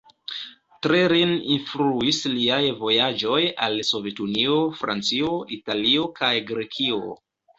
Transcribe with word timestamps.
Tre 0.85 1.01
lin 1.11 1.33
influis 1.55 2.21
liaj 2.37 2.61
vojaĝoj 2.79 3.43
al 3.67 3.77
Sovetunio, 3.91 4.57
Francio, 4.81 5.31
Italio 5.59 6.09
kaj 6.23 6.33
Grekio. 6.51 7.15